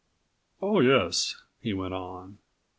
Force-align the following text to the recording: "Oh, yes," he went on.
"Oh, 0.63 0.79
yes," 0.79 1.43
he 1.59 1.73
went 1.75 1.93
on. 1.93 2.39